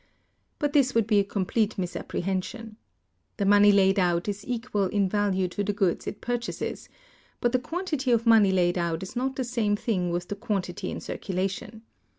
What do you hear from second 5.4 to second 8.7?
to the goods it purchases; but the quantity of money